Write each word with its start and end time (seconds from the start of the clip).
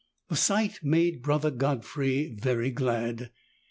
The 0.29 0.35
sight 0.35 0.79
made 0.81 1.21
Brother 1.21 1.51
Godfrey 1.51 2.35
very 2.35 2.71
glad. 2.71 3.29